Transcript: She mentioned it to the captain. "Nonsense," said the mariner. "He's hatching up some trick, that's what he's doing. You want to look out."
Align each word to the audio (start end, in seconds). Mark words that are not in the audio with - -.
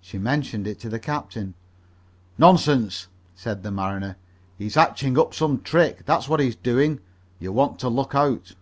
She 0.00 0.18
mentioned 0.18 0.68
it 0.68 0.78
to 0.78 0.88
the 0.88 1.00
captain. 1.00 1.54
"Nonsense," 2.38 3.08
said 3.34 3.64
the 3.64 3.72
mariner. 3.72 4.16
"He's 4.56 4.76
hatching 4.76 5.18
up 5.18 5.34
some 5.34 5.62
trick, 5.62 6.04
that's 6.06 6.28
what 6.28 6.38
he's 6.38 6.54
doing. 6.54 7.00
You 7.40 7.50
want 7.50 7.80
to 7.80 7.88
look 7.88 8.14
out." 8.14 8.52